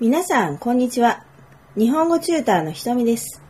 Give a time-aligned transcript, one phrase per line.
[0.00, 1.26] 皆さん、こんにちは。
[1.76, 3.42] 日本語チューターのひとみです。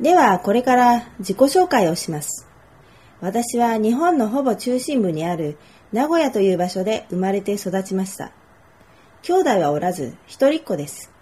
[0.00, 2.48] では、これから自己紹介をします。
[3.20, 5.58] 私は日本のほぼ中心部にある
[5.92, 8.32] 名古屋という場所で生まれて育ちました。
[9.20, 11.12] 兄弟はおらず、一人っ子です。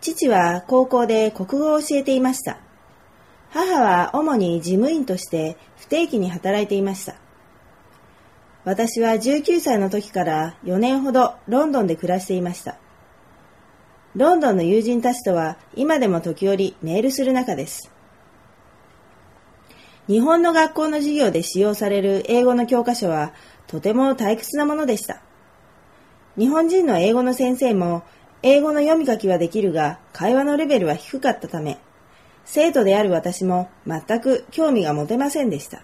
[0.00, 2.60] 父は高校で国語を教えていました。
[3.50, 7.16] 母は主に事務員として不定期に働いていました。
[8.64, 12.78] 私は19歳の時から4年ほどロンドンで暮らしていました。
[14.14, 17.90] ロンドンの友人たちとは今でも時折メールする仲です。
[20.06, 23.32] 日本の学校の授業で使用される英語の教科書は
[23.66, 25.20] とても退屈なものでした。
[26.38, 28.02] 日本人の英語の先生も
[28.42, 31.78] 英語の読み書きはできるが会話のレベルは低かったため、
[32.46, 35.82] 生徒である私も全く興味が持てませんでした。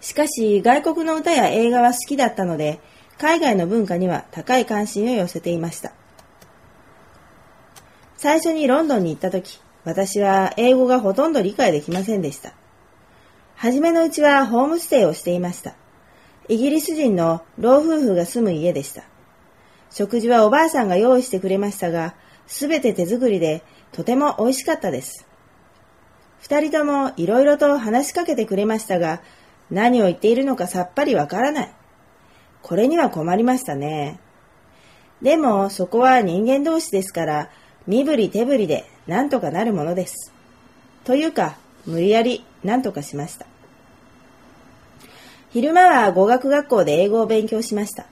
[0.00, 2.80] しかし外国の歌や映画は好きだったので、
[3.16, 5.92] 海外の文化には高い関心を寄せていました。
[8.22, 12.52] 最初にロンドンに行った時、私は英語がほとんど理解できませんでした。
[13.56, 15.74] はじめのうちはホームステイをしていました。
[16.46, 19.04] イギリス人の老夫婦が住む家でした。
[19.88, 22.14] 食事はおばあさんが用意してくれましたが、
[22.46, 25.26] すべて手作りでとても美味しかったです。
[26.40, 29.22] 二人ともいろいろと話しかけてくれましたが、
[29.70, 31.74] 何を言っているのかさっぱりわからない。
[32.60, 34.20] これには困りましたね。
[35.22, 37.50] でもそこは人間同士ですから、
[37.86, 40.32] 身振り手振りで何とかなるものです。
[41.04, 43.46] というか、無理やり何とかしました。
[45.50, 48.06] 昼間は語学学校で英語を勉強しました。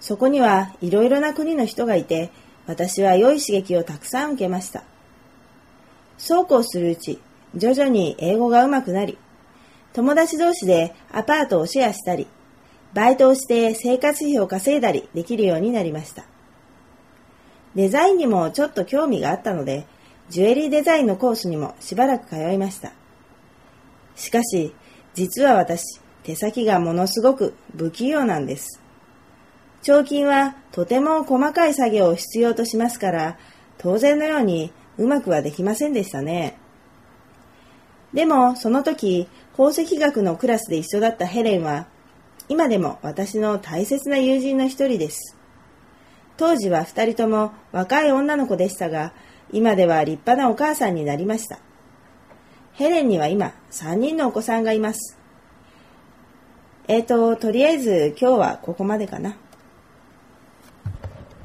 [0.00, 2.30] そこにはいろいろな国の人がいて、
[2.66, 4.82] 私は良い刺激をたくさん受けました。
[6.18, 7.20] そうこうするうち、
[7.54, 9.18] 徐々に英語が上手くなり、
[9.92, 12.26] 友達同士でアパートをシェアしたり、
[12.94, 16.24] バイトをして生活費を稼いだりできるようになりました。
[17.74, 19.86] デザインにもちょっと興味があったので、
[20.30, 22.92] ジュエリーデザインのコースにもしばらく通いました。
[24.16, 24.74] しかし、
[25.14, 28.82] 実は私、手先がものすごく不器用なんです。
[29.82, 33.38] 彫金はとても細かい作業を必要としますから、
[33.78, 36.58] 当然のようにうまくはできませんでしたね。
[38.12, 41.86] でも、その時、宝石学のクラスで一緒だったヘレンは、
[42.48, 45.37] 今でも私の大切な友人の一人です。
[46.38, 49.12] 当時は二人とも若い女の子でしたが、
[49.52, 51.58] 今では立派なお母さんになりました。
[52.74, 55.18] ヘレンには今三人のお子さんがいます。
[56.86, 59.36] えーと、とりあえず今日はここまでかな。